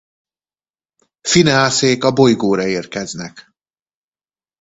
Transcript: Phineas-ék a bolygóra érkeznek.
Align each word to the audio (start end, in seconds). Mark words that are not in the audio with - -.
Phineas-ék 1.21 2.03
a 2.03 2.11
bolygóra 2.11 2.67
érkeznek. 2.67 3.53